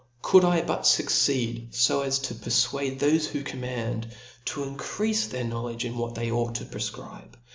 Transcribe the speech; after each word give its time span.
Could 0.23 0.43
I 0.43 0.61
butfucceed 0.63 1.75
fo 1.75 2.01
as 2.01 2.17
to 2.17 2.33
pcrfuade 2.33 2.97
thofe 2.97 3.27
who 3.27 3.43
command, 3.43 4.07
to 4.45 4.61
increafe 4.61 5.29
their 5.29 5.43
kpowle^ge 5.45 5.85
in 5.85 5.95
what 5.95 6.15
they 6.15 6.31
ought 6.31 6.55
to 6.55 6.65
prefcribe. 6.65 7.33